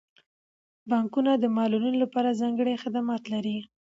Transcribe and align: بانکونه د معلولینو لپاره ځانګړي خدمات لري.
بانکونه 0.89 1.31
د 1.37 1.45
معلولینو 1.57 2.01
لپاره 2.03 2.37
ځانګړي 2.41 2.75
خدمات 2.83 3.23
لري. 3.33 3.57